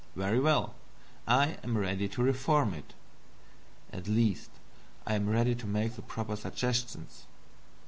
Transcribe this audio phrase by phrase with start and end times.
[0.15, 0.73] Very well,
[1.27, 2.95] I am ready to reform it.
[3.93, 4.49] At least
[5.05, 7.27] I am ready to make the proper suggestions.